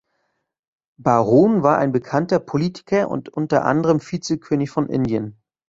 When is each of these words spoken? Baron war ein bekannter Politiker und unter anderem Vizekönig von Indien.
Baron 0.97 1.61
war 1.61 1.77
ein 1.77 1.91
bekannter 1.91 2.39
Politiker 2.39 3.07
und 3.07 3.29
unter 3.29 3.65
anderem 3.65 3.99
Vizekönig 4.01 4.71
von 4.71 4.89
Indien. 4.89 5.37